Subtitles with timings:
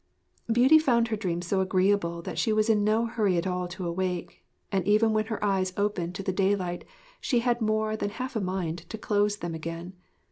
[0.51, 3.85] Beauty found her dreams so agreeable that she was in no hurry at all to
[3.85, 6.83] awake, and even when her eyes opened to the daylight
[7.19, 9.93] she had more than half a mind to close them again.